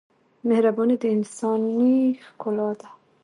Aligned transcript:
مهرباني 0.47 0.95
د 1.01 1.03
انسانۍ 1.15 1.97
ښکلا 2.25 2.69
ده. 2.79 2.89